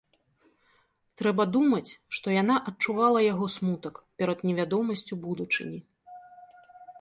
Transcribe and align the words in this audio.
Трэба 1.21 1.43
думаць, 1.55 1.91
што 2.19 2.27
яна 2.41 2.55
адчувала 2.71 3.19
яго 3.25 3.45
смутак 3.57 4.01
перад 4.23 4.39
невядомасцю 4.49 5.13
будучыні. 5.27 5.79